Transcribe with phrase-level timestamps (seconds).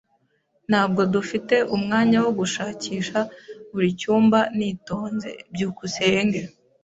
[0.69, 3.19] Ntabwo dufite umwanya wo gushakisha
[3.71, 5.29] buri cyumba nitonze.
[5.53, 6.39] byukusenge